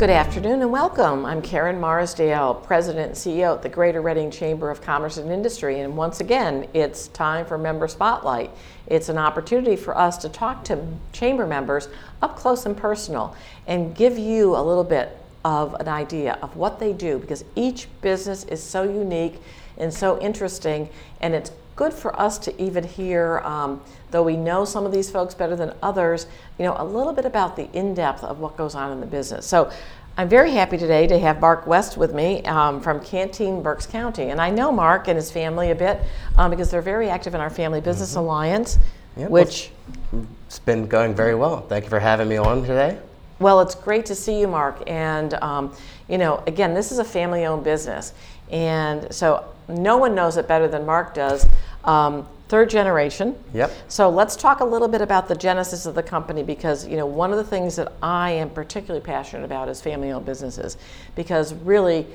Good 0.00 0.08
afternoon 0.08 0.62
and 0.62 0.72
welcome. 0.72 1.26
I'm 1.26 1.42
Karen 1.42 1.78
Marsdale, 1.78 2.54
President 2.54 3.08
and 3.08 3.14
CEO 3.14 3.56
at 3.56 3.62
the 3.62 3.68
Greater 3.68 4.00
Reading 4.00 4.30
Chamber 4.30 4.70
of 4.70 4.80
Commerce 4.80 5.18
and 5.18 5.30
Industry. 5.30 5.80
And 5.80 5.94
once 5.94 6.20
again, 6.20 6.66
it's 6.72 7.08
time 7.08 7.44
for 7.44 7.58
Member 7.58 7.86
Spotlight. 7.86 8.50
It's 8.86 9.10
an 9.10 9.18
opportunity 9.18 9.76
for 9.76 9.94
us 9.94 10.16
to 10.16 10.30
talk 10.30 10.64
to 10.64 10.82
chamber 11.12 11.46
members 11.46 11.90
up 12.22 12.34
close 12.34 12.64
and 12.64 12.74
personal 12.74 13.36
and 13.66 13.94
give 13.94 14.16
you 14.16 14.56
a 14.56 14.62
little 14.62 14.84
bit 14.84 15.18
of 15.44 15.74
an 15.74 15.88
idea 15.88 16.38
of 16.40 16.56
what 16.56 16.80
they 16.80 16.94
do 16.94 17.18
because 17.18 17.44
each 17.54 17.86
business 18.00 18.44
is 18.44 18.62
so 18.62 18.84
unique 18.84 19.34
and 19.76 19.92
so 19.92 20.18
interesting. 20.22 20.88
And 21.20 21.34
it's 21.34 21.50
good 21.80 21.94
for 21.94 22.18
us 22.20 22.36
to 22.36 22.62
even 22.62 22.84
hear, 22.84 23.38
um, 23.38 23.80
though 24.10 24.22
we 24.22 24.36
know 24.36 24.66
some 24.66 24.84
of 24.84 24.92
these 24.92 25.10
folks 25.10 25.32
better 25.32 25.56
than 25.56 25.72
others, 25.82 26.26
you 26.58 26.64
know, 26.66 26.74
a 26.76 26.84
little 26.84 27.14
bit 27.14 27.24
about 27.24 27.56
the 27.56 27.70
in 27.72 27.94
depth 27.94 28.22
of 28.22 28.38
what 28.38 28.54
goes 28.54 28.74
on 28.74 28.92
in 28.92 29.00
the 29.00 29.06
business. 29.06 29.46
So 29.46 29.72
I'm 30.16 30.28
very 30.28 30.50
happy 30.50 30.76
today 30.76 31.06
to 31.06 31.18
have 31.18 31.40
Mark 31.40 31.66
West 31.66 31.96
with 31.96 32.12
me 32.12 32.42
um, 32.42 32.80
from 32.80 33.00
Canteen 33.00 33.62
Berks 33.62 33.86
County. 33.86 34.24
And 34.24 34.40
I 34.40 34.50
know 34.50 34.70
Mark 34.70 35.08
and 35.08 35.16
his 35.16 35.30
family 35.30 35.70
a 35.70 35.74
bit 35.74 36.00
um, 36.36 36.50
because 36.50 36.70
they're 36.70 36.82
very 36.82 37.08
active 37.08 37.34
in 37.34 37.40
our 37.40 37.50
Family 37.50 37.80
Business 37.80 38.10
mm-hmm. 38.10 38.20
Alliance, 38.20 38.78
yep, 39.16 39.30
which. 39.30 39.70
Well, 40.12 40.26
it's 40.46 40.58
been 40.58 40.88
going 40.88 41.14
very 41.14 41.36
well. 41.36 41.60
Thank 41.60 41.84
you 41.84 41.90
for 41.90 42.00
having 42.00 42.28
me 42.28 42.36
on 42.36 42.62
today. 42.62 42.98
Well, 43.38 43.60
it's 43.60 43.76
great 43.76 44.04
to 44.06 44.14
see 44.14 44.40
you, 44.40 44.48
Mark. 44.48 44.82
And, 44.88 45.34
um, 45.34 45.74
you 46.08 46.18
know, 46.18 46.42
again, 46.46 46.74
this 46.74 46.90
is 46.90 46.98
a 46.98 47.04
family 47.04 47.46
owned 47.46 47.62
business. 47.62 48.12
And 48.50 49.12
so 49.12 49.44
no 49.68 49.96
one 49.96 50.14
knows 50.14 50.36
it 50.36 50.48
better 50.48 50.68
than 50.68 50.84
Mark 50.84 51.14
does. 51.14 51.46
Um, 51.84 52.26
third 52.48 52.68
generation. 52.68 53.36
Yep. 53.54 53.70
So 53.86 54.10
let's 54.10 54.34
talk 54.34 54.58
a 54.58 54.64
little 54.64 54.88
bit 54.88 55.00
about 55.00 55.28
the 55.28 55.36
genesis 55.36 55.86
of 55.86 55.94
the 55.94 56.02
company 56.02 56.42
because 56.42 56.86
you 56.86 56.96
know 56.96 57.06
one 57.06 57.30
of 57.30 57.36
the 57.36 57.44
things 57.44 57.76
that 57.76 57.92
I 58.02 58.32
am 58.32 58.50
particularly 58.50 59.04
passionate 59.04 59.44
about 59.44 59.68
is 59.68 59.80
family-owned 59.80 60.26
businesses 60.26 60.76
because 61.14 61.54
really 61.54 62.06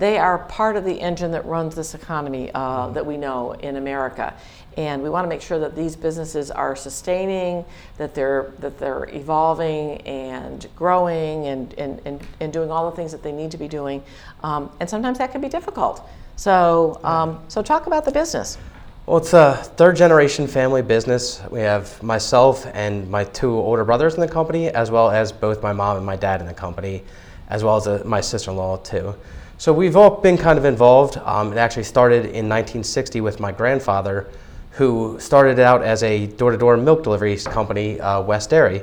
they 0.00 0.16
are 0.16 0.38
part 0.38 0.76
of 0.76 0.84
the 0.84 0.98
engine 0.98 1.30
that 1.30 1.44
runs 1.44 1.74
this 1.74 1.94
economy 1.94 2.50
uh, 2.52 2.86
mm-hmm. 2.86 2.94
that 2.94 3.04
we 3.04 3.16
know 3.16 3.52
in 3.52 3.76
America. 3.76 4.34
And 4.76 5.02
we 5.02 5.10
want 5.10 5.24
to 5.24 5.28
make 5.28 5.42
sure 5.42 5.58
that 5.58 5.76
these 5.76 5.94
businesses 5.94 6.50
are 6.50 6.74
sustaining, 6.74 7.64
that 7.98 8.14
they're 8.14 8.52
that 8.60 8.78
they're 8.78 9.08
evolving 9.12 10.00
and 10.02 10.66
growing 10.74 11.46
and, 11.46 11.74
and, 11.74 12.00
and, 12.06 12.20
and 12.40 12.52
doing 12.52 12.70
all 12.70 12.90
the 12.90 12.96
things 12.96 13.12
that 13.12 13.22
they 13.22 13.32
need 13.32 13.50
to 13.50 13.58
be 13.58 13.68
doing. 13.68 14.02
Um, 14.42 14.70
and 14.80 14.88
sometimes 14.88 15.18
that 15.18 15.32
can 15.32 15.42
be 15.42 15.48
difficult. 15.48 16.08
So, 16.36 16.98
um, 17.04 17.38
so 17.48 17.60
talk 17.60 17.86
about 17.86 18.06
the 18.06 18.12
business. 18.12 18.56
Well, 19.04 19.18
it's 19.18 19.34
a 19.34 19.56
third 19.76 19.96
generation 19.96 20.46
family 20.46 20.80
business. 20.82 21.42
We 21.50 21.60
have 21.60 22.02
myself 22.02 22.66
and 22.72 23.10
my 23.10 23.24
two 23.24 23.52
older 23.52 23.84
brothers 23.84 24.14
in 24.14 24.20
the 24.20 24.28
company, 24.28 24.70
as 24.70 24.90
well 24.90 25.10
as 25.10 25.30
both 25.30 25.62
my 25.62 25.74
mom 25.74 25.98
and 25.98 26.06
my 26.06 26.16
dad 26.16 26.40
in 26.40 26.46
the 26.46 26.54
company, 26.54 27.02
as 27.48 27.62
well 27.64 27.76
as 27.76 27.86
a, 27.86 28.00
uh, 28.00 28.08
my 28.08 28.22
sister 28.22 28.50
in 28.50 28.56
law, 28.56 28.78
too. 28.78 29.14
So 29.60 29.74
we've 29.74 29.94
all 29.94 30.22
been 30.22 30.38
kind 30.38 30.58
of 30.58 30.64
involved. 30.64 31.18
Um, 31.18 31.52
it 31.52 31.58
actually 31.58 31.84
started 31.84 32.24
in 32.24 32.48
1960 32.48 33.20
with 33.20 33.40
my 33.40 33.52
grandfather, 33.52 34.26
who 34.70 35.18
started 35.20 35.58
out 35.58 35.82
as 35.82 36.02
a 36.02 36.28
door 36.28 36.50
to 36.50 36.56
door 36.56 36.78
milk 36.78 37.02
delivery 37.02 37.36
company, 37.36 38.00
uh, 38.00 38.22
West 38.22 38.48
Dairy, 38.48 38.82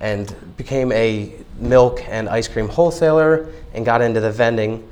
and 0.00 0.34
became 0.56 0.90
a 0.90 1.32
milk 1.60 2.02
and 2.08 2.28
ice 2.28 2.48
cream 2.48 2.66
wholesaler 2.66 3.48
and 3.74 3.86
got 3.86 4.02
into 4.02 4.18
the 4.18 4.32
vending 4.32 4.88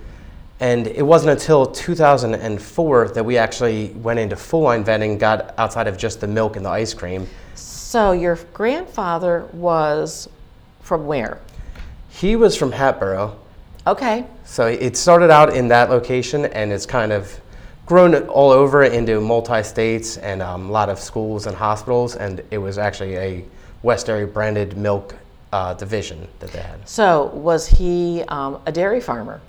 and 0.61 0.87
it 0.87 1.03
wasn't 1.03 1.33
until 1.33 1.67
2004 1.67 3.09
that 3.09 3.25
we 3.25 3.37
actually 3.37 3.89
went 3.95 4.21
into 4.21 4.37
full 4.37 4.63
line 4.63 4.85
vending, 4.85 5.19
got 5.19 5.59
outside 5.59 5.89
of 5.89 5.99
just 5.99 6.21
the 6.21 6.29
milk 6.29 6.55
and 6.55 6.65
the 6.65 6.71
ice 6.71 6.95
cream. 6.95 7.27
So 7.57 8.13
your 8.13 8.37
grandfather 8.55 9.49
was 9.53 10.29
from 10.83 11.05
where? 11.05 11.41
He 12.11 12.37
was 12.37 12.57
from 12.57 12.71
Hatboro. 12.71 13.37
Okay. 13.87 14.27
So 14.45 14.67
it 14.67 14.97
started 14.97 15.31
out 15.31 15.55
in 15.55 15.69
that 15.69 15.91
location 15.91 16.47
and 16.47 16.73
it's 16.73 16.87
kind 16.87 17.13
of 17.13 17.41
grown 17.87 18.15
all 18.27 18.51
over 18.51 18.83
into 18.83 19.21
multi 19.21 19.63
states 19.63 20.17
and 20.17 20.43
um, 20.43 20.69
a 20.69 20.73
lot 20.73 20.89
of 20.89 20.99
schools 20.99 21.47
and 21.47 21.57
hospitals. 21.57 22.17
And 22.17 22.43
it 22.51 22.59
was 22.59 22.79
actually 22.79 23.17
a 23.17 23.45
West 23.83 24.07
Dairy 24.07 24.27
branded 24.27 24.77
milk 24.77 25.15
uh, 25.53 25.75
division 25.75 26.27
that 26.41 26.51
they 26.51 26.61
had. 26.61 26.89
So 26.89 27.27
was 27.27 27.67
he 27.67 28.23
um, 28.29 28.61
a 28.67 28.73
dairy 28.73 29.01
farmer? 29.01 29.41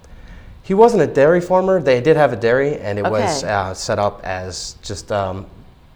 He 0.62 0.74
wasn't 0.74 1.02
a 1.02 1.08
dairy 1.08 1.42
farmer. 1.42 1.82
They 1.82 2.02
did 2.02 2.18
have 2.18 2.34
a 2.34 2.36
dairy, 2.36 2.78
and 2.78 3.00
it 3.00 3.06
okay. 3.06 3.12
was 3.12 3.44
uh, 3.44 3.74
set 3.74 4.00
up 4.00 4.22
as 4.24 4.76
just 4.82 5.12
um, 5.14 5.46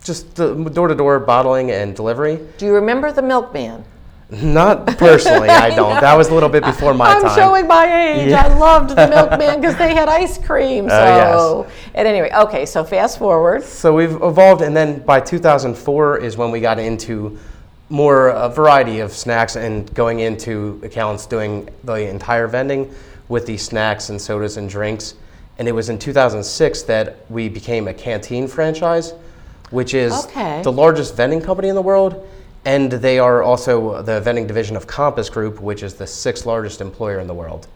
just 0.01 0.33
door 0.35 0.87
to 0.87 0.95
door 0.95 1.19
bottling 1.19 1.71
and 1.71 1.95
delivery. 1.95 2.39
Do 2.57 2.65
you 2.65 2.73
remember 2.73 3.11
the 3.11 3.21
milkman? 3.21 3.83
Not 4.31 4.97
personally, 4.97 5.49
I 5.49 5.69
don't. 5.75 5.99
That 5.99 6.15
was 6.15 6.29
a 6.29 6.33
little 6.33 6.47
bit 6.47 6.63
before 6.63 6.93
my 6.93 7.09
I'm 7.09 7.21
time. 7.21 7.31
I'm 7.31 7.37
showing 7.37 7.67
my 7.67 8.13
age. 8.13 8.29
Yeah. 8.29 8.45
I 8.45 8.57
loved 8.57 8.91
the 8.91 9.07
milkman 9.07 9.55
because 9.61 9.77
they 9.77 9.93
had 9.93 10.07
ice 10.07 10.37
cream. 10.37 10.87
So, 10.87 10.95
uh, 10.95 11.63
yes. 11.63 11.73
at 11.95 12.05
any 12.05 12.21
rate, 12.21 12.33
okay. 12.33 12.65
So 12.65 12.85
fast 12.85 13.19
forward. 13.19 13.61
So 13.63 13.93
we've 13.93 14.15
evolved, 14.21 14.61
and 14.61 14.75
then 14.75 14.99
by 14.99 15.19
2004 15.19 16.19
is 16.19 16.37
when 16.37 16.49
we 16.49 16.61
got 16.61 16.79
into 16.79 17.37
more 17.89 18.29
a 18.29 18.47
variety 18.47 19.01
of 19.01 19.11
snacks 19.11 19.57
and 19.57 19.93
going 19.93 20.21
into 20.21 20.79
accounts 20.81 21.25
doing 21.25 21.67
the 21.83 21.95
entire 21.95 22.47
vending 22.47 22.89
with 23.27 23.45
these 23.45 23.63
snacks 23.63 24.09
and 24.09 24.21
sodas 24.21 24.55
and 24.55 24.69
drinks. 24.69 25.15
And 25.59 25.67
it 25.67 25.73
was 25.73 25.89
in 25.89 25.99
2006 25.99 26.83
that 26.83 27.17
we 27.29 27.49
became 27.49 27.89
a 27.89 27.93
canteen 27.93 28.47
franchise, 28.47 29.13
which 29.71 29.93
is 29.93 30.13
okay. 30.25 30.61
the 30.63 30.71
largest 30.71 31.17
vending 31.17 31.41
company 31.41 31.67
in 31.67 31.75
the 31.75 31.81
world. 31.81 32.25
And 32.65 32.91
they 32.91 33.17
are 33.17 33.41
also 33.41 34.01
the 34.03 34.21
vending 34.21 34.45
division 34.45 34.75
of 34.75 34.85
Compass 34.85 35.29
Group, 35.29 35.59
which 35.61 35.81
is 35.81 35.95
the 35.95 36.05
sixth 36.05 36.45
largest 36.45 36.79
employer 36.81 37.19
in 37.19 37.27
the 37.27 37.33
world. 37.33 37.67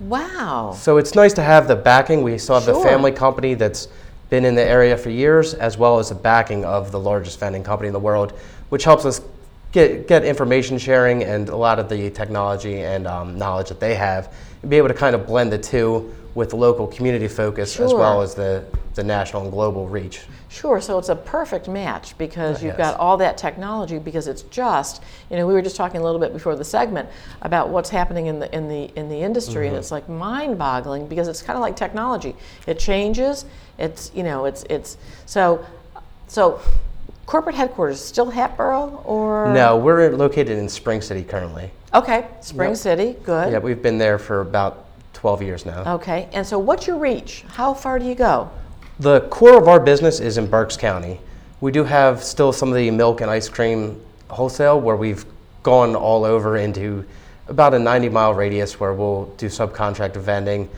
Wow. 0.00 0.74
So 0.76 0.96
it's 0.98 1.14
nice 1.14 1.32
to 1.34 1.42
have 1.42 1.66
the 1.66 1.74
backing. 1.74 2.22
We 2.22 2.38
still 2.38 2.54
have 2.54 2.64
sure. 2.64 2.74
the 2.74 2.88
family 2.88 3.10
company 3.10 3.54
that's 3.54 3.88
been 4.30 4.44
in 4.44 4.54
the 4.54 4.62
area 4.62 4.96
for 4.96 5.10
years, 5.10 5.54
as 5.54 5.76
well 5.76 5.98
as 5.98 6.10
the 6.10 6.14
backing 6.14 6.64
of 6.64 6.92
the 6.92 7.00
largest 7.00 7.40
vending 7.40 7.64
company 7.64 7.88
in 7.88 7.92
the 7.92 8.00
world, 8.00 8.32
which 8.68 8.84
helps 8.84 9.04
us 9.04 9.20
get, 9.72 10.06
get 10.06 10.24
information 10.24 10.78
sharing 10.78 11.24
and 11.24 11.48
a 11.48 11.56
lot 11.56 11.78
of 11.78 11.88
the 11.88 12.10
technology 12.10 12.80
and 12.80 13.06
um, 13.06 13.36
knowledge 13.38 13.68
that 13.68 13.80
they 13.80 13.94
have 13.94 14.34
and 14.62 14.70
be 14.70 14.76
able 14.76 14.88
to 14.88 14.94
kind 14.94 15.14
of 15.14 15.26
blend 15.26 15.52
the 15.52 15.58
two 15.58 16.14
with 16.38 16.50
the 16.50 16.56
local 16.56 16.86
community 16.86 17.26
focus 17.26 17.72
sure. 17.72 17.84
as 17.84 17.92
well 17.92 18.22
as 18.22 18.32
the, 18.32 18.64
the 18.94 19.02
national 19.02 19.42
and 19.42 19.50
global 19.50 19.88
reach. 19.88 20.20
Sure, 20.48 20.80
so 20.80 20.96
it's 20.96 21.08
a 21.08 21.16
perfect 21.16 21.66
match 21.66 22.16
because 22.16 22.62
you've 22.62 22.78
yes. 22.78 22.92
got 22.92 23.00
all 23.00 23.16
that 23.16 23.36
technology 23.36 23.98
because 23.98 24.28
it's 24.28 24.42
just, 24.42 25.02
you 25.30 25.36
know, 25.36 25.48
we 25.48 25.52
were 25.52 25.60
just 25.60 25.74
talking 25.74 26.00
a 26.00 26.04
little 26.04 26.20
bit 26.20 26.32
before 26.32 26.54
the 26.54 26.64
segment 26.64 27.08
about 27.42 27.70
what's 27.70 27.90
happening 27.90 28.26
in 28.26 28.38
the 28.38 28.54
in 28.54 28.68
the 28.68 28.84
in 28.96 29.08
the 29.08 29.16
industry 29.16 29.66
mm-hmm. 29.66 29.74
and 29.74 29.76
it's 29.76 29.90
like 29.90 30.08
mind-boggling 30.08 31.08
because 31.08 31.26
it's 31.26 31.42
kind 31.42 31.56
of 31.56 31.60
like 31.60 31.74
technology. 31.74 32.36
It 32.68 32.78
changes, 32.78 33.44
it's, 33.76 34.12
you 34.14 34.22
know, 34.22 34.44
it's 34.44 34.62
it's 34.70 34.96
so 35.26 35.66
so 36.28 36.60
corporate 37.26 37.56
headquarters 37.56 38.00
still 38.00 38.30
Hatboro 38.30 39.02
or 39.04 39.52
No, 39.52 39.76
we're 39.76 40.12
located 40.12 40.56
in 40.56 40.68
Spring 40.68 41.00
City 41.00 41.24
currently. 41.24 41.72
Okay, 41.92 42.28
Spring 42.42 42.70
yep. 42.70 42.78
City, 42.78 43.16
good. 43.24 43.50
Yeah, 43.52 43.58
we've 43.58 43.82
been 43.82 43.98
there 43.98 44.20
for 44.20 44.40
about 44.40 44.87
12 45.18 45.42
years 45.42 45.66
now. 45.66 45.94
Okay, 45.94 46.28
and 46.32 46.46
so 46.46 46.60
what's 46.60 46.86
your 46.86 46.96
reach? 46.96 47.44
How 47.48 47.74
far 47.74 47.98
do 47.98 48.04
you 48.04 48.14
go? 48.14 48.48
The 49.00 49.22
core 49.22 49.58
of 49.58 49.66
our 49.66 49.80
business 49.80 50.20
is 50.20 50.38
in 50.38 50.46
Berks 50.46 50.76
County. 50.76 51.18
We 51.60 51.72
do 51.72 51.82
have 51.82 52.22
still 52.22 52.52
some 52.52 52.68
of 52.68 52.76
the 52.76 52.88
milk 52.92 53.20
and 53.20 53.28
ice 53.28 53.48
cream 53.48 54.00
wholesale 54.28 54.80
where 54.80 54.94
we've 54.94 55.26
gone 55.64 55.96
all 55.96 56.24
over 56.24 56.58
into 56.58 57.04
about 57.48 57.74
a 57.74 57.80
90 57.80 58.10
mile 58.10 58.32
radius 58.32 58.78
where 58.78 58.94
we'll 58.94 59.24
do 59.38 59.46
subcontract 59.46 60.14
vending 60.16 60.68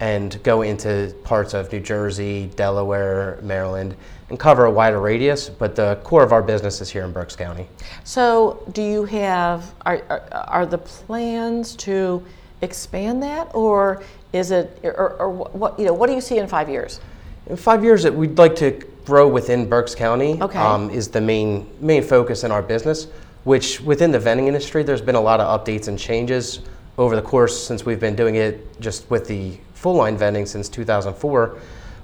and 0.00 0.42
go 0.44 0.62
into 0.62 1.14
parts 1.24 1.52
of 1.52 1.70
New 1.70 1.80
Jersey, 1.80 2.50
Delaware, 2.56 3.38
Maryland, 3.42 3.94
and 4.30 4.40
cover 4.40 4.64
a 4.64 4.70
wider 4.70 4.98
radius. 4.98 5.50
But 5.50 5.76
the 5.76 6.00
core 6.04 6.22
of 6.22 6.32
our 6.32 6.42
business 6.42 6.80
is 6.80 6.88
here 6.88 7.04
in 7.04 7.12
Berks 7.12 7.36
County. 7.36 7.68
So, 8.04 8.66
do 8.72 8.82
you 8.82 9.04
have 9.04 9.74
are 9.84 10.00
are, 10.08 10.22
are 10.32 10.64
the 10.64 10.78
plans 10.78 11.76
to 11.76 12.24
expand 12.62 13.22
that, 13.22 13.54
or 13.54 14.02
is 14.32 14.50
it, 14.50 14.78
or, 14.82 15.14
or 15.14 15.30
what 15.30 15.78
you 15.78 15.86
know, 15.86 15.94
what 15.94 16.06
do 16.06 16.14
you 16.14 16.20
see 16.20 16.38
in 16.38 16.46
five 16.46 16.68
years? 16.68 17.00
In 17.46 17.56
five 17.56 17.82
years, 17.82 18.08
we'd 18.08 18.38
like 18.38 18.54
to 18.56 18.72
grow 19.04 19.26
within 19.28 19.68
Berks 19.68 19.94
County. 19.94 20.40
Okay. 20.40 20.58
Um, 20.58 20.90
is 20.90 21.08
the 21.08 21.20
main 21.20 21.68
main 21.80 22.02
focus 22.02 22.44
in 22.44 22.50
our 22.50 22.62
business. 22.62 23.08
Which 23.44 23.80
within 23.80 24.10
the 24.10 24.18
vending 24.18 24.48
industry, 24.48 24.82
there's 24.82 25.00
been 25.00 25.14
a 25.14 25.20
lot 25.20 25.40
of 25.40 25.60
updates 25.60 25.88
and 25.88 25.98
changes 25.98 26.60
over 26.98 27.16
the 27.16 27.22
course 27.22 27.66
since 27.66 27.86
we've 27.86 27.98
been 27.98 28.14
doing 28.14 28.34
it 28.34 28.78
just 28.80 29.10
with 29.10 29.26
the 29.26 29.56
full 29.72 29.94
line 29.94 30.18
vending 30.18 30.44
since 30.44 30.68
2004, 30.68 31.58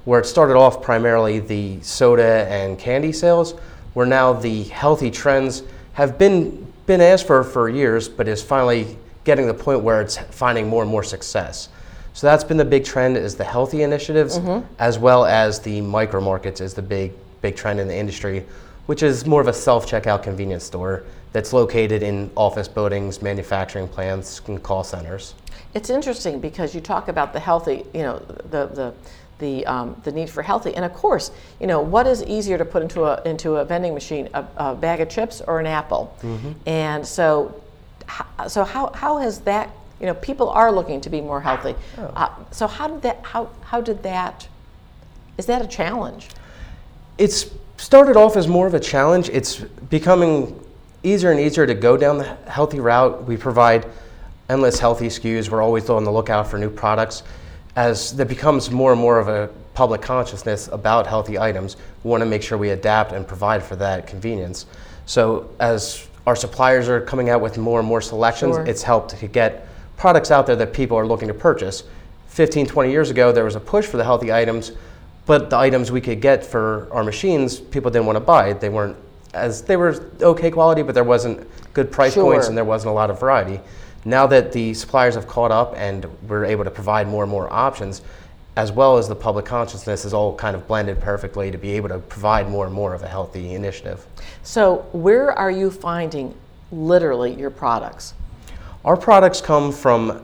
where 0.06 0.20
it 0.20 0.24
started 0.24 0.56
off 0.56 0.82
primarily 0.82 1.38
the 1.38 1.78
soda 1.82 2.46
and 2.48 2.78
candy 2.78 3.12
sales, 3.12 3.52
where 3.92 4.06
now 4.06 4.32
the 4.32 4.64
healthy 4.64 5.10
trends 5.10 5.62
have 5.92 6.18
been 6.18 6.72
been 6.86 7.00
asked 7.00 7.26
for 7.26 7.44
for 7.44 7.68
years, 7.68 8.08
but 8.08 8.26
is 8.26 8.42
finally 8.42 8.96
getting 9.26 9.46
to 9.46 9.52
the 9.52 9.62
point 9.62 9.82
where 9.82 10.00
it's 10.00 10.16
finding 10.16 10.66
more 10.66 10.82
and 10.82 10.90
more 10.90 11.02
success. 11.02 11.68
So 12.14 12.26
that's 12.26 12.44
been 12.44 12.56
the 12.56 12.64
big 12.64 12.84
trend 12.84 13.18
is 13.18 13.36
the 13.36 13.44
healthy 13.44 13.82
initiatives, 13.82 14.38
mm-hmm. 14.38 14.66
as 14.78 14.98
well 14.98 15.26
as 15.26 15.60
the 15.60 15.82
micro 15.82 16.20
markets 16.22 16.62
is 16.62 16.72
the 16.72 16.80
big 16.80 17.12
big 17.42 17.54
trend 17.54 17.78
in 17.78 17.88
the 17.88 17.94
industry, 17.94 18.46
which 18.86 19.02
is 19.02 19.26
more 19.26 19.42
of 19.42 19.48
a 19.48 19.52
self-checkout 19.52 20.22
convenience 20.22 20.64
store 20.64 21.04
that's 21.32 21.52
located 21.52 22.02
in 22.02 22.30
office 22.34 22.68
buildings, 22.68 23.20
manufacturing 23.20 23.86
plants, 23.86 24.40
and 24.46 24.62
call 24.62 24.82
centers. 24.82 25.34
It's 25.74 25.90
interesting 25.90 26.40
because 26.40 26.74
you 26.74 26.80
talk 26.80 27.08
about 27.08 27.34
the 27.34 27.40
healthy, 27.40 27.84
you 27.92 28.02
know, 28.02 28.18
the 28.50 28.66
the 28.68 28.94
the, 29.38 29.66
um, 29.66 30.00
the 30.04 30.12
need 30.12 30.30
for 30.30 30.42
healthy, 30.42 30.74
and 30.74 30.82
of 30.82 30.94
course, 30.94 31.30
you 31.60 31.66
know, 31.66 31.82
what 31.82 32.06
is 32.06 32.22
easier 32.22 32.56
to 32.56 32.64
put 32.64 32.80
into 32.80 33.04
a 33.04 33.20
into 33.24 33.56
a 33.56 33.64
vending 33.66 33.92
machine, 33.92 34.30
a, 34.32 34.46
a 34.56 34.74
bag 34.74 35.00
of 35.00 35.10
chips 35.10 35.42
or 35.46 35.60
an 35.60 35.66
apple? 35.66 36.16
Mm-hmm. 36.22 36.52
And 36.64 37.06
so, 37.06 37.62
so 38.48 38.64
how 38.64 38.92
how 38.92 39.18
has 39.18 39.40
that? 39.40 39.70
You 40.00 40.06
know, 40.06 40.14
people 40.14 40.50
are 40.50 40.70
looking 40.70 41.00
to 41.00 41.10
be 41.10 41.20
more 41.20 41.40
healthy. 41.40 41.74
Oh. 41.98 42.04
Uh, 42.14 42.30
so 42.50 42.66
how 42.66 42.88
did 42.88 43.02
that? 43.02 43.20
How 43.22 43.50
how 43.62 43.80
did 43.80 44.02
that? 44.02 44.48
Is 45.38 45.46
that 45.46 45.62
a 45.62 45.66
challenge? 45.66 46.28
It's 47.18 47.50
started 47.76 48.16
off 48.16 48.36
as 48.36 48.48
more 48.48 48.66
of 48.66 48.74
a 48.74 48.80
challenge. 48.80 49.28
It's 49.30 49.56
becoming 49.56 50.58
easier 51.02 51.30
and 51.30 51.40
easier 51.40 51.66
to 51.66 51.74
go 51.74 51.96
down 51.96 52.18
the 52.18 52.36
healthy 52.48 52.80
route. 52.80 53.24
We 53.24 53.36
provide 53.36 53.86
endless 54.48 54.78
healthy 54.78 55.06
SKUs. 55.06 55.50
We're 55.50 55.62
always 55.62 55.88
on 55.90 56.04
the 56.04 56.12
lookout 56.12 56.48
for 56.48 56.58
new 56.58 56.70
products. 56.70 57.22
As 57.74 58.16
there 58.16 58.26
becomes 58.26 58.70
more 58.70 58.92
and 58.92 59.00
more 59.00 59.18
of 59.18 59.28
a 59.28 59.50
public 59.74 60.00
consciousness 60.00 60.68
about 60.68 61.06
healthy 61.06 61.38
items, 61.38 61.76
we 62.02 62.10
want 62.10 62.22
to 62.22 62.26
make 62.26 62.42
sure 62.42 62.56
we 62.56 62.70
adapt 62.70 63.12
and 63.12 63.26
provide 63.26 63.62
for 63.62 63.76
that 63.76 64.06
convenience. 64.06 64.66
So 65.04 65.50
as 65.60 66.08
our 66.26 66.36
suppliers 66.36 66.88
are 66.88 67.00
coming 67.00 67.30
out 67.30 67.40
with 67.40 67.56
more 67.56 67.78
and 67.78 67.88
more 67.88 68.00
selections, 68.00 68.56
sure. 68.56 68.64
it's 68.66 68.82
helped 68.82 69.16
to 69.16 69.28
get 69.28 69.68
products 69.96 70.30
out 70.30 70.46
there 70.46 70.56
that 70.56 70.72
people 70.72 70.96
are 70.96 71.06
looking 71.06 71.28
to 71.28 71.34
purchase. 71.34 71.84
15, 72.28 72.66
20 72.66 72.90
years 72.90 73.10
ago, 73.10 73.32
there 73.32 73.44
was 73.44 73.54
a 73.54 73.60
push 73.60 73.86
for 73.86 73.96
the 73.96 74.04
healthy 74.04 74.32
items, 74.32 74.72
but 75.24 75.50
the 75.50 75.56
items 75.56 75.90
we 75.90 76.00
could 76.00 76.20
get 76.20 76.44
for 76.44 76.88
our 76.92 77.04
machines, 77.04 77.58
people 77.58 77.90
didn't 77.90 78.06
want 78.06 78.16
to 78.16 78.20
buy. 78.20 78.52
They 78.52 78.68
weren't 78.68 78.96
as 79.34 79.62
they 79.62 79.76
were 79.76 80.10
okay 80.20 80.50
quality, 80.50 80.82
but 80.82 80.94
there 80.94 81.04
wasn't 81.04 81.46
good 81.74 81.92
price 81.92 82.14
sure. 82.14 82.24
points 82.24 82.48
and 82.48 82.56
there 82.56 82.64
wasn't 82.64 82.90
a 82.90 82.94
lot 82.94 83.10
of 83.10 83.20
variety. 83.20 83.60
Now 84.04 84.26
that 84.28 84.52
the 84.52 84.72
suppliers 84.74 85.14
have 85.14 85.26
caught 85.26 85.50
up 85.50 85.74
and 85.76 86.06
we're 86.28 86.44
able 86.44 86.64
to 86.64 86.70
provide 86.70 87.06
more 87.06 87.22
and 87.22 87.30
more 87.30 87.52
options, 87.52 88.02
as 88.56 88.72
well 88.72 88.96
as 88.96 89.08
the 89.08 89.14
public 89.14 89.44
consciousness 89.44 90.04
is 90.04 90.14
all 90.14 90.34
kind 90.34 90.56
of 90.56 90.66
blended 90.66 91.00
perfectly 91.00 91.50
to 91.50 91.58
be 91.58 91.72
able 91.72 91.88
to 91.90 91.98
provide 91.98 92.48
more 92.48 92.64
and 92.64 92.74
more 92.74 92.94
of 92.94 93.02
a 93.02 93.08
healthy 93.08 93.54
initiative. 93.54 94.06
So, 94.46 94.86
where 94.92 95.32
are 95.36 95.50
you 95.50 95.72
finding 95.72 96.32
literally 96.70 97.34
your 97.34 97.50
products? 97.50 98.14
Our 98.84 98.96
products 98.96 99.40
come 99.40 99.72
from 99.72 100.22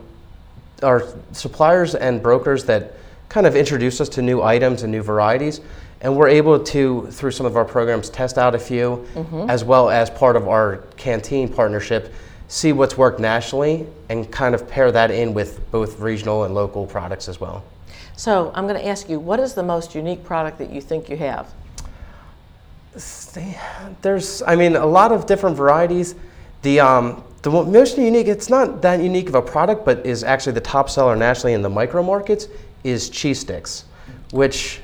our 0.80 1.02
suppliers 1.32 1.96
and 1.96 2.22
brokers 2.22 2.64
that 2.66 2.94
kind 3.28 3.48
of 3.48 3.56
introduce 3.56 4.00
us 4.00 4.08
to 4.10 4.22
new 4.22 4.40
items 4.40 4.84
and 4.84 4.92
new 4.92 5.02
varieties 5.02 5.60
and 6.02 6.16
we're 6.16 6.28
able 6.28 6.62
to 6.62 7.08
through 7.10 7.32
some 7.32 7.46
of 7.46 7.56
our 7.56 7.64
programs 7.64 8.10
test 8.10 8.38
out 8.38 8.54
a 8.54 8.58
few 8.60 9.04
mm-hmm. 9.14 9.50
as 9.50 9.64
well 9.64 9.90
as 9.90 10.08
part 10.08 10.36
of 10.36 10.46
our 10.46 10.78
canteen 10.96 11.48
partnership 11.48 12.12
see 12.46 12.72
what's 12.72 12.96
worked 12.96 13.18
nationally 13.18 13.86
and 14.08 14.30
kind 14.30 14.54
of 14.54 14.68
pair 14.68 14.92
that 14.92 15.10
in 15.10 15.34
with 15.34 15.68
both 15.70 15.98
regional 15.98 16.44
and 16.44 16.54
local 16.54 16.86
products 16.86 17.28
as 17.28 17.40
well 17.40 17.64
so 18.16 18.52
i'm 18.54 18.66
going 18.66 18.78
to 18.78 18.86
ask 18.86 19.08
you 19.08 19.18
what 19.18 19.40
is 19.40 19.54
the 19.54 19.62
most 19.62 19.94
unique 19.94 20.22
product 20.24 20.58
that 20.58 20.70
you 20.70 20.80
think 20.80 21.08
you 21.08 21.16
have 21.16 21.52
there's 24.02 24.42
i 24.42 24.54
mean 24.54 24.76
a 24.76 24.86
lot 24.86 25.12
of 25.12 25.26
different 25.26 25.56
varieties 25.56 26.14
the 26.62 26.78
um, 26.78 27.24
the 27.42 27.50
most 27.50 27.96
unique 27.98 28.28
it's 28.28 28.48
not 28.48 28.82
that 28.82 29.00
unique 29.00 29.28
of 29.28 29.34
a 29.34 29.42
product 29.42 29.84
but 29.84 30.04
is 30.04 30.22
actually 30.22 30.52
the 30.52 30.60
top 30.60 30.90
seller 30.90 31.16
nationally 31.16 31.54
in 31.54 31.62
the 31.62 31.70
micro 31.70 32.02
markets 32.02 32.48
is 32.84 33.08
cheese 33.08 33.40
sticks 33.40 33.84
which 34.32 34.80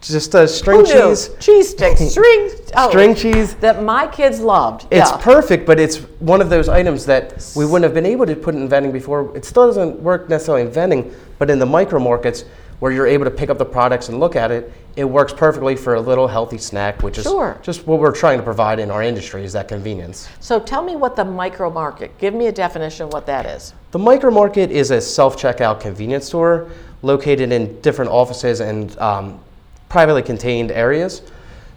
just 0.00 0.34
a 0.34 0.48
string 0.48 0.84
cheese. 0.84 1.30
Cheese 1.40 1.70
sticks, 1.70 2.00
string, 2.10 2.50
oh, 2.74 2.88
string 2.88 3.14
cheese 3.14 3.54
that 3.56 3.82
my 3.82 4.06
kids 4.06 4.40
loved. 4.40 4.86
It's 4.90 5.10
yeah. 5.10 5.16
perfect, 5.18 5.66
but 5.66 5.78
it's 5.78 5.98
one 6.20 6.40
of 6.40 6.48
those 6.48 6.68
items 6.68 7.04
that 7.06 7.52
we 7.54 7.66
wouldn't 7.66 7.84
have 7.84 7.94
been 7.94 8.06
able 8.06 8.26
to 8.26 8.34
put 8.34 8.54
in 8.54 8.68
vending 8.68 8.92
before. 8.92 9.36
It 9.36 9.44
still 9.44 9.66
doesn't 9.66 10.00
work 10.00 10.28
necessarily 10.28 10.62
in 10.62 10.70
vending, 10.70 11.14
but 11.38 11.50
in 11.50 11.58
the 11.58 11.66
micro 11.66 12.00
markets 12.00 12.44
where 12.78 12.92
you're 12.92 13.06
able 13.06 13.24
to 13.24 13.30
pick 13.30 13.50
up 13.50 13.58
the 13.58 13.64
products 13.64 14.08
and 14.08 14.18
look 14.18 14.36
at 14.36 14.50
it, 14.50 14.72
it 15.00 15.08
works 15.08 15.32
perfectly 15.32 15.76
for 15.76 15.94
a 15.94 16.00
little 16.00 16.28
healthy 16.28 16.58
snack, 16.58 17.02
which 17.02 17.16
is 17.16 17.24
sure. 17.24 17.58
just 17.62 17.86
what 17.86 18.00
we're 18.00 18.12
trying 18.12 18.36
to 18.36 18.44
provide 18.44 18.78
in 18.78 18.90
our 18.90 19.02
industry 19.02 19.44
is 19.44 19.54
that 19.54 19.66
convenience. 19.66 20.28
So 20.40 20.60
tell 20.60 20.82
me 20.82 20.94
what 20.94 21.16
the 21.16 21.24
micro 21.24 21.70
market. 21.70 22.18
Give 22.18 22.34
me 22.34 22.48
a 22.48 22.52
definition 22.52 23.06
of 23.06 23.12
what 23.14 23.24
that 23.24 23.46
is. 23.46 23.72
The 23.92 23.98
micro 23.98 24.30
market 24.30 24.70
is 24.70 24.90
a 24.90 25.00
self-checkout 25.00 25.80
convenience 25.80 26.26
store 26.26 26.70
located 27.00 27.50
in 27.50 27.80
different 27.80 28.10
offices 28.10 28.60
and 28.60 28.96
um, 28.98 29.40
privately 29.88 30.20
contained 30.20 30.70
areas 30.70 31.22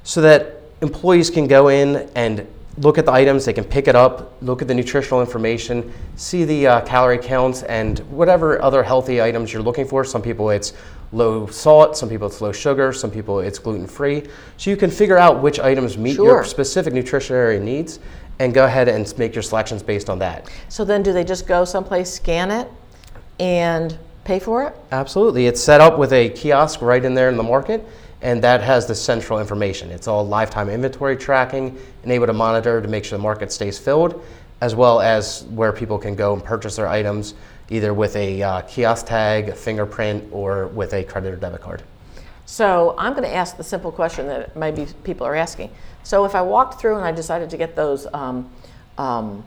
so 0.04 0.20
that 0.20 0.58
employees 0.82 1.30
can 1.30 1.48
go 1.48 1.70
in 1.70 2.10
and 2.16 2.46
look 2.80 2.98
at 2.98 3.06
the 3.06 3.14
items, 3.14 3.46
they 3.46 3.54
can 3.54 3.64
pick 3.64 3.88
it 3.88 3.96
up, 3.96 4.34
look 4.42 4.62
at 4.62 4.68
the 4.68 4.74
nutritional 4.74 5.22
information, 5.22 5.94
see 6.18 6.44
the 6.44 6.68
uh, 6.68 6.82
calorie 6.82 7.18
counts, 7.18 7.64
and 7.64 8.00
whatever 8.12 8.62
other 8.62 8.84
healthy 8.84 9.22
items 9.22 9.54
you're 9.54 9.62
looking 9.62 9.88
for. 9.88 10.04
Some 10.04 10.22
people 10.22 10.50
it's 10.50 10.74
low 11.14 11.48
salt, 11.48 11.96
some 11.96 12.10
people 12.10 12.28
it's 12.28 12.42
low 12.42 12.52
sugar, 12.52 12.92
some 12.92 13.12
people 13.12 13.40
it's 13.40 13.60
gluten 13.60 13.88
free. 13.88 14.24
So 14.58 14.70
you 14.70 14.78
can 14.78 14.90
figure 14.90 15.18
out 15.18 15.42
which 15.42 15.60
items 15.60 15.98
meet 15.98 16.16
sure. 16.16 16.26
your 16.26 16.44
specific 16.44 16.94
nutritionary 16.94 17.62
needs 17.62 18.00
and 18.40 18.54
go 18.54 18.66
ahead 18.66 18.88
and 18.88 19.12
make 19.18 19.36
your 19.36 19.44
selections 19.44 19.84
based 19.84 20.10
on 20.10 20.20
that. 20.20 20.50
So 20.70 20.84
then 20.84 21.04
do 21.04 21.14
they 21.14 21.24
just 21.24 21.48
go 21.48 21.66
someplace, 21.66 22.12
scan 22.12 22.52
it, 22.52 22.68
and 23.40 23.98
pay 24.24 24.40
for 24.40 24.64
it? 24.64 24.76
Absolutely. 24.92 25.48
It's 25.48 25.62
set 25.62 25.82
up 25.82 25.98
with 25.98 26.12
a 26.14 26.30
kiosk 26.30 26.82
right 26.82 27.04
in 27.04 27.14
there 27.14 27.30
in 27.30 27.38
the 27.38 27.44
market 27.44 27.86
and 28.24 28.42
that 28.42 28.62
has 28.62 28.86
the 28.86 28.96
central 28.96 29.40
information. 29.40 29.92
It's 29.92 30.08
all 30.08 30.26
lifetime 30.26 30.70
inventory 30.70 31.18
tracking 31.18 31.78
and 32.04 32.12
able 32.12 32.26
to 32.26 32.34
monitor 32.34 32.82
to 32.82 32.88
make 32.88 33.04
sure 33.04 33.18
the 33.18 33.22
market 33.22 33.52
stays 33.52 33.78
filled, 33.78 34.26
as 34.62 34.74
well 34.74 35.02
as 35.02 35.44
where 35.50 35.74
people 35.74 36.00
can 36.00 36.16
go 36.16 36.34
and 36.34 36.44
purchase 36.44 36.78
their 36.78 36.88
items 36.88 37.36
either 37.74 37.94
with 37.94 38.16
a 38.16 38.42
uh, 38.42 38.62
kiosk 38.62 39.08
tag, 39.08 39.50
a 39.50 39.56
fingerprint, 39.56 40.24
or 40.32 40.68
with 40.68 40.94
a 40.94 41.04
credit 41.04 41.34
or 41.34 41.36
debit 41.36 41.60
card. 41.60 41.82
So 42.46 42.94
I'm 43.00 43.14
going 43.14 43.24
to 43.24 43.34
ask 43.34 43.58
the 43.58 43.64
simple 43.64 43.92
question 43.92 44.28
that 44.28 44.56
maybe 44.56 44.86
people 45.04 45.26
are 45.26 45.36
asking. 45.36 45.72
So 46.04 46.24
if 46.24 46.36
I 46.36 46.42
walked 46.42 46.80
through 46.80 46.98
and 46.98 47.06
I 47.06 47.12
decided 47.12 47.50
to 47.50 47.58
get 47.58 47.76
those, 47.76 48.06
um, 48.14 48.50
um, 48.98 49.44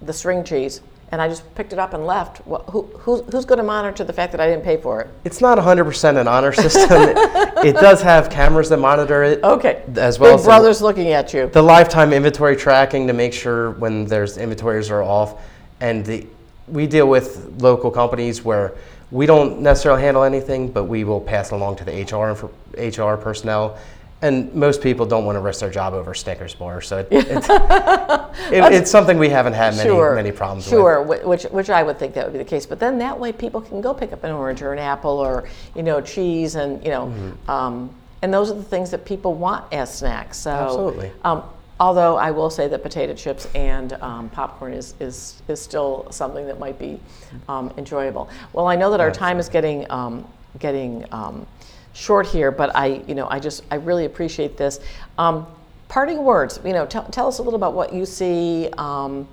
the 0.00 0.12
string 0.12 0.42
cheese, 0.42 0.80
and 1.12 1.20
I 1.20 1.28
just 1.28 1.54
picked 1.56 1.72
it 1.72 1.78
up 1.78 1.92
and 1.92 2.06
left. 2.06 2.46
Well, 2.46 2.62
who, 2.70 2.82
who's, 2.98 3.20
who's 3.32 3.44
going 3.44 3.58
to 3.58 3.64
monitor 3.64 4.04
the 4.04 4.12
fact 4.12 4.30
that 4.32 4.40
I 4.40 4.48
didn't 4.48 4.62
pay 4.62 4.76
for 4.76 5.00
it? 5.00 5.08
It's 5.24 5.40
not 5.40 5.58
100% 5.58 6.20
an 6.20 6.28
honor 6.28 6.52
system. 6.52 7.02
it, 7.02 7.16
it, 7.66 7.72
does 7.74 8.00
have 8.00 8.30
cameras 8.30 8.68
that 8.68 8.78
monitor 8.78 9.24
it. 9.24 9.42
Okay. 9.42 9.82
As 9.96 10.20
well 10.20 10.34
Big 10.34 10.40
as 10.40 10.46
brother's 10.46 10.78
the, 10.78 10.84
looking 10.84 11.08
at 11.08 11.34
you. 11.34 11.48
The 11.48 11.62
lifetime 11.62 12.12
inventory 12.12 12.54
tracking 12.54 13.08
to 13.08 13.12
make 13.12 13.32
sure 13.32 13.72
when 13.72 14.04
there's 14.04 14.38
inventories 14.38 14.88
are 14.88 15.02
off, 15.02 15.42
and 15.80 16.06
the, 16.06 16.26
we 16.70 16.86
deal 16.86 17.08
with 17.08 17.60
local 17.60 17.90
companies 17.90 18.44
where 18.44 18.74
we 19.10 19.26
don't 19.26 19.60
necessarily 19.60 20.02
handle 20.02 20.22
anything, 20.22 20.70
but 20.70 20.84
we 20.84 21.04
will 21.04 21.20
pass 21.20 21.50
it 21.50 21.54
along 21.54 21.76
to 21.76 21.84
the 21.84 22.02
HR 22.02 22.32
HR 22.80 23.16
personnel 23.16 23.78
and 24.22 24.54
most 24.54 24.82
people 24.82 25.06
don't 25.06 25.24
want 25.24 25.36
to 25.36 25.40
risk 25.40 25.60
their 25.60 25.70
job 25.70 25.94
over 25.94 26.12
Snickers 26.14 26.54
bar, 26.54 26.80
so 26.80 26.98
it, 26.98 27.08
it's, 27.10 27.48
it, 27.48 27.50
it's 28.72 28.90
something 28.90 29.18
we 29.18 29.30
haven't 29.30 29.54
had 29.54 29.74
many 29.76 29.88
sure, 29.88 30.14
many 30.14 30.30
problems 30.30 30.68
sure, 30.68 31.02
with. 31.02 31.20
Sure, 31.20 31.28
which 31.28 31.44
which 31.44 31.70
I 31.70 31.82
would 31.82 31.98
think 31.98 32.14
that 32.14 32.26
would 32.26 32.32
be 32.32 32.38
the 32.38 32.44
case. 32.44 32.66
But 32.66 32.80
then 32.80 32.98
that 32.98 33.18
way, 33.18 33.32
people 33.32 33.60
can 33.60 33.80
go 33.80 33.94
pick 33.94 34.12
up 34.12 34.22
an 34.24 34.32
orange 34.32 34.60
or 34.62 34.72
an 34.72 34.78
apple 34.78 35.18
or 35.18 35.48
you 35.74 35.82
know 35.82 36.00
cheese 36.00 36.54
and 36.54 36.82
you 36.84 36.90
know, 36.90 37.06
mm-hmm. 37.06 37.50
um, 37.50 37.94
and 38.20 38.32
those 38.32 38.50
are 38.50 38.54
the 38.54 38.62
things 38.62 38.90
that 38.90 39.04
people 39.06 39.34
want 39.34 39.72
as 39.72 39.92
snacks. 39.92 40.36
So 40.36 40.50
absolutely. 40.50 41.12
Um, 41.24 41.42
although 41.80 42.16
I 42.16 42.30
will 42.30 42.50
say 42.50 42.68
that 42.68 42.82
potato 42.82 43.14
chips 43.14 43.48
and 43.54 43.94
um, 43.94 44.28
popcorn 44.28 44.72
is, 44.72 44.94
is 45.00 45.42
is 45.48 45.60
still 45.60 46.06
something 46.10 46.46
that 46.46 46.60
might 46.60 46.78
be 46.78 47.00
um, 47.48 47.72
enjoyable. 47.76 48.28
Well, 48.52 48.68
I 48.68 48.76
know 48.76 48.90
that 48.92 49.00
our 49.00 49.10
time 49.10 49.40
is 49.40 49.48
getting 49.48 49.90
um, 49.90 50.24
getting 50.58 51.04
um, 51.12 51.46
short 51.92 52.26
here, 52.26 52.50
but 52.50 52.74
I, 52.74 53.02
you 53.06 53.14
know, 53.14 53.28
I 53.28 53.38
just, 53.38 53.64
I 53.70 53.76
really 53.76 54.04
appreciate 54.04 54.56
this. 54.56 54.80
Um, 55.18 55.46
parting 55.88 56.22
words, 56.22 56.60
you 56.64 56.72
know, 56.72 56.86
t- 56.86 57.00
tell 57.10 57.26
us 57.26 57.38
a 57.38 57.42
little 57.42 57.56
about 57.56 57.74
what 57.74 57.92
you 57.92 58.06
see. 58.06 58.68
Um, 58.78 59.26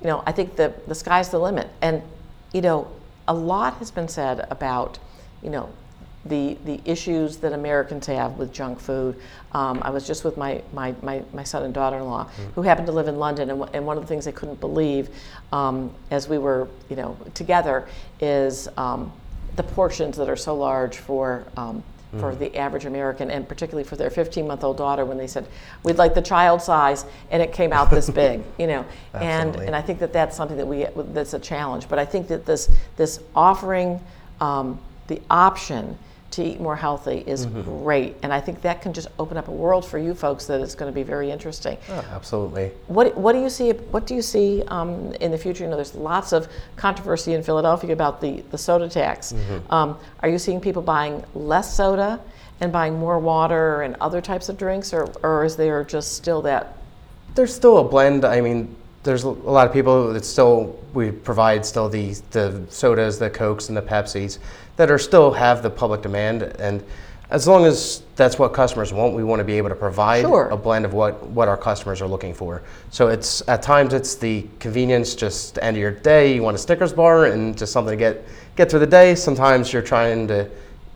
you 0.00 0.08
know, 0.08 0.22
I 0.26 0.32
think 0.32 0.56
the, 0.56 0.74
the 0.86 0.94
sky's 0.94 1.28
the 1.30 1.38
limit. 1.38 1.68
And, 1.80 2.02
you 2.52 2.60
know, 2.60 2.90
a 3.28 3.34
lot 3.34 3.74
has 3.74 3.90
been 3.90 4.08
said 4.08 4.46
about, 4.50 4.98
you 5.42 5.50
know, 5.50 5.70
the, 6.26 6.56
the 6.64 6.80
issues 6.84 7.36
that 7.38 7.52
Americans 7.52 8.06
have 8.06 8.38
with 8.38 8.52
junk 8.52 8.80
food. 8.80 9.16
Um, 9.52 9.80
I 9.82 9.90
was 9.90 10.06
just 10.06 10.24
with 10.24 10.36
my, 10.36 10.62
my, 10.72 10.94
my, 11.02 11.22
my 11.32 11.44
son 11.44 11.64
and 11.64 11.74
daughter 11.74 11.98
in 11.98 12.04
law 12.04 12.24
mm-hmm. 12.24 12.50
who 12.54 12.62
happened 12.62 12.86
to 12.86 12.92
live 12.92 13.08
in 13.08 13.18
London, 13.18 13.50
and, 13.50 13.60
w- 13.60 13.70
and 13.76 13.86
one 13.86 13.96
of 13.96 14.02
the 14.02 14.06
things 14.06 14.24
they 14.24 14.32
couldn't 14.32 14.60
believe 14.60 15.10
um, 15.52 15.92
as 16.10 16.28
we 16.28 16.38
were 16.38 16.68
you 16.88 16.96
know, 16.96 17.16
together 17.34 17.86
is 18.20 18.68
um, 18.76 19.12
the 19.56 19.62
portions 19.62 20.16
that 20.16 20.28
are 20.28 20.36
so 20.36 20.54
large 20.56 20.96
for 20.96 21.44
um, 21.56 21.82
for 22.18 22.32
mm. 22.32 22.38
the 22.38 22.56
average 22.56 22.84
American, 22.84 23.28
and 23.30 23.48
particularly 23.48 23.82
for 23.82 23.96
their 23.96 24.10
15-month-old 24.10 24.76
daughter, 24.76 25.04
when 25.04 25.18
they 25.18 25.26
said 25.26 25.46
we'd 25.82 25.96
like 25.96 26.14
the 26.14 26.22
child 26.22 26.62
size, 26.62 27.04
and 27.30 27.42
it 27.42 27.52
came 27.52 27.72
out 27.72 27.90
this 27.90 28.08
big, 28.08 28.42
you 28.58 28.68
know, 28.68 28.84
and 29.14 29.56
and 29.56 29.74
I 29.74 29.82
think 29.82 29.98
that 29.98 30.12
that's 30.12 30.36
something 30.36 30.56
that 30.56 30.66
we 30.66 30.86
that's 31.12 31.34
a 31.34 31.38
challenge. 31.38 31.88
But 31.88 31.98
I 31.98 32.04
think 32.04 32.28
that 32.28 32.46
this 32.46 32.70
this 32.96 33.20
offering 33.34 34.00
um, 34.40 34.78
the 35.08 35.20
option 35.30 35.98
to 36.34 36.44
eat 36.44 36.60
more 36.60 36.76
healthy 36.76 37.22
is 37.26 37.46
Mm-hmm. 37.46 37.62
great. 37.82 38.16
And 38.22 38.32
I 38.32 38.40
think 38.40 38.62
that 38.62 38.80
can 38.82 38.92
just 38.92 39.08
open 39.18 39.36
up 39.36 39.48
a 39.48 39.52
world 39.52 39.84
for 39.84 39.98
you 39.98 40.14
folks 40.14 40.46
that 40.46 40.60
is 40.60 40.74
going 40.74 40.90
to 40.90 40.94
be 40.94 41.02
very 41.02 41.30
interesting. 41.30 41.76
Oh, 41.90 42.04
absolutely. 42.12 42.70
What, 42.86 43.16
what 43.16 43.32
do 43.32 43.40
you 43.40 43.50
see? 43.50 43.70
What 43.72 44.06
do 44.06 44.14
you 44.14 44.22
see 44.22 44.62
um, 44.68 45.12
in 45.20 45.30
the 45.30 45.38
future? 45.38 45.64
You 45.64 45.70
know, 45.70 45.76
there's 45.76 45.94
lots 45.94 46.32
of 46.32 46.48
controversy 46.76 47.34
in 47.34 47.42
Philadelphia 47.42 47.92
about 47.92 48.20
the, 48.20 48.42
the 48.50 48.58
soda 48.58 48.88
tax. 48.88 49.32
Mm-hmm. 49.32 49.72
Um, 49.72 49.98
are 50.20 50.28
you 50.28 50.38
seeing 50.38 50.60
people 50.60 50.82
buying 50.82 51.22
less 51.34 51.76
soda 51.76 52.18
and 52.60 52.72
buying 52.72 52.98
more 52.98 53.18
water 53.18 53.82
and 53.82 53.96
other 54.00 54.20
types 54.20 54.48
of 54.48 54.56
drinks, 54.56 54.92
or, 54.94 55.04
or 55.22 55.44
is 55.44 55.56
there 55.56 55.84
just 55.84 56.14
still 56.14 56.40
that? 56.42 56.78
There's 57.34 57.54
still 57.54 57.78
a 57.78 57.84
blend. 57.84 58.24
I 58.24 58.40
mean, 58.40 58.74
there's 59.04 59.22
a 59.24 59.28
lot 59.28 59.66
of 59.66 59.72
people 59.72 60.12
that 60.12 60.24
still 60.24 60.78
we 60.94 61.10
provide 61.12 61.64
still 61.64 61.88
the 61.88 62.14
the 62.30 62.62
sodas, 62.70 63.18
the 63.18 63.30
cokes, 63.30 63.68
and 63.68 63.76
the 63.76 63.82
Pepsis 63.82 64.38
that 64.76 64.90
are 64.90 64.98
still 64.98 65.30
have 65.30 65.62
the 65.62 65.70
public 65.70 66.02
demand, 66.02 66.42
and 66.42 66.82
as 67.30 67.46
long 67.48 67.64
as 67.64 68.02
that's 68.16 68.38
what 68.38 68.52
customers 68.52 68.92
want, 68.92 69.14
we 69.14 69.24
want 69.24 69.40
to 69.40 69.44
be 69.44 69.54
able 69.54 69.68
to 69.68 69.74
provide 69.74 70.22
Sure. 70.22 70.48
a 70.48 70.56
blend 70.56 70.84
of 70.84 70.94
what 70.94 71.24
what 71.28 71.48
our 71.48 71.56
customers 71.56 72.00
are 72.02 72.08
looking 72.08 72.34
for. 72.34 72.62
So 72.90 73.08
it's 73.08 73.42
at 73.48 73.62
times 73.62 73.92
it's 73.94 74.14
the 74.14 74.46
convenience, 74.58 75.14
just 75.14 75.54
the 75.56 75.64
end 75.64 75.76
of 75.76 75.80
your 75.80 75.90
day, 75.92 76.34
you 76.34 76.42
want 76.42 76.54
a 76.56 76.58
Snickers 76.58 76.92
bar 76.92 77.26
and 77.26 77.56
just 77.56 77.72
something 77.72 77.92
to 77.92 77.96
get 77.96 78.24
get 78.56 78.70
through 78.70 78.80
the 78.80 78.86
day. 78.86 79.14
Sometimes 79.14 79.72
you're 79.72 79.82
trying 79.82 80.26
to 80.28 80.48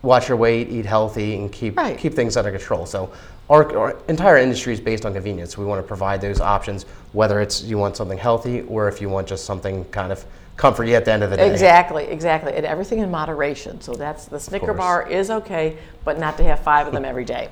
watch 0.03 0.29
your 0.29 0.37
weight, 0.37 0.71
eat 0.71 0.87
healthy, 0.87 1.35
and 1.37 1.51
keep 1.53 1.77
Right. 1.77 1.99
keep 1.99 2.15
things 2.15 2.37
under 2.37 2.51
control. 2.51 2.87
So 2.87 3.11
our, 3.51 3.77
our 3.77 3.97
entire 4.09 4.37
industry 4.37 4.73
is 4.73 4.81
based 4.81 5.07
on 5.07 5.15
convenience. 5.15 5.57
We 5.57 5.65
want 5.65 5.83
to 5.83 5.87
provide 5.87 6.21
those 6.21 6.41
options, 6.41 6.85
whether 7.13 7.41
it's 7.41 7.63
you 7.63 7.79
want 7.79 7.97
something 7.97 8.19
healthy 8.19 8.63
or 8.63 8.89
if 8.89 9.01
you 9.01 9.09
want 9.09 9.27
just 9.27 9.45
something 9.45 9.85
kind 9.87 10.13
of 10.13 10.25
comfort 10.57 10.85
you 10.85 10.95
at 10.95 11.05
the 11.05 11.13
end 11.13 11.23
of 11.23 11.31
the 11.31 11.37
day. 11.37 11.51
Exactly, 11.51 12.05
exactly, 12.05 12.53
and 12.53 12.67
everything 12.67 12.99
in 12.99 13.11
moderation. 13.11 13.81
So 13.81 13.95
that's 13.95 14.27
the 14.27 14.41
Snicker 14.41 14.75
bar 14.75 15.09
is 15.09 15.31
okay, 15.31 15.79
but 16.05 16.19
not 16.19 16.37
to 16.39 16.45
have 16.45 16.61
five 16.61 16.87
of 16.87 16.93
them 16.93 17.05
every 17.05 17.25
day. 17.25 17.49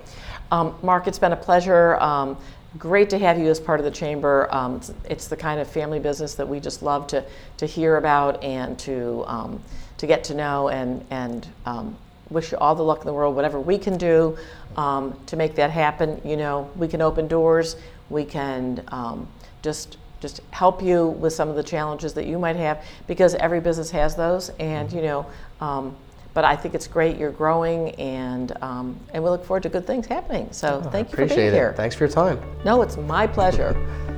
Um, 0.51 0.77
Mark, 0.83 1.07
it's 1.07 1.19
been 1.19 1.33
a 1.33 1.37
pleasure. 1.37 1.97
Um, 1.97 2.37
great 2.79 3.09
to 3.11 3.19
have 3.19 3.39
you 3.39 3.47
as 3.47 3.59
part 3.59 3.81
of 3.81 3.85
the 3.85 3.91
chamber. 3.91 4.49
Um, 4.51 4.77
it's, 4.77 4.93
it's 5.09 5.29
the 5.29 5.37
kind 5.37 5.61
of 5.61 5.69
family 5.69 5.99
business 5.99 6.35
that 6.35 6.47
we 6.47 6.61
just 6.61 6.83
love 6.83 7.07
to 7.09 7.25
to 7.57 7.67
hear 7.67 7.97
about 7.97 8.43
and 8.43 8.79
to 8.81 9.25
um, 9.27 9.63
to 9.99 10.07
get 10.07 10.25
to 10.25 10.35
know 10.35 10.69
and 10.69 11.05
and 11.11 11.47
um, 11.65 11.97
wish 12.31 12.53
you 12.53 12.59
all 12.59 12.75
the 12.75 12.83
luck 12.83 13.01
in 13.01 13.07
the 13.07 13.13
world. 13.13 13.35
Whatever 13.37 13.61
we 13.61 13.79
can 13.79 13.97
do 13.97 14.37
um, 14.77 15.19
to 15.27 15.37
make 15.37 15.55
that 15.57 15.71
happen, 15.71 16.21
you 16.25 16.37
know, 16.37 16.71
we 16.77 16.89
can 16.89 17.01
open 17.01 17.29
doors. 17.29 17.77
We 18.11 18.25
can 18.25 18.85
um, 18.89 19.29
just 19.63 19.99
just 20.21 20.41
help 20.51 20.83
you 20.83 21.09
with 21.09 21.33
some 21.33 21.49
of 21.49 21.57
the 21.57 21.63
challenges 21.63 22.15
that 22.15 22.27
you 22.27 22.39
might 22.39 22.57
have 22.57 22.83
because 23.07 23.35
every 23.35 23.61
business 23.61 23.91
has 23.91 24.17
those 24.17 24.49
and 24.59 24.91
you 24.91 25.03
know 25.03 25.27
um, 25.61 25.95
but 26.33 26.43
i 26.43 26.57
think 26.57 26.75
it's 26.75 26.87
great 26.87 27.19
you're 27.19 27.31
growing 27.31 27.91
and 27.97 28.57
um, 28.63 28.99
and 29.13 29.23
we 29.23 29.29
look 29.29 29.45
forward 29.45 29.63
to 29.63 29.69
good 29.69 29.87
things 29.87 30.07
happening 30.07 30.49
so 30.53 30.81
thank 30.91 31.11
you 31.11 31.17
for 31.17 31.27
being 31.27 31.49
it. 31.49 31.53
here 31.53 31.75
Thanks 31.77 31.95
for 31.95 32.05
your 32.05 32.13
time. 32.13 32.41
no 32.65 32.81
it's 32.81 32.97
my 32.97 33.27
pleasure 33.27 33.75